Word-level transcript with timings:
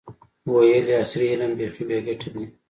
ویل 0.51 0.85
یې 0.91 0.97
عصري 1.03 1.27
علم 1.33 1.51
بیخي 1.57 1.83
بې 1.87 1.97
ګټې 2.07 2.29
دی. 2.33 2.43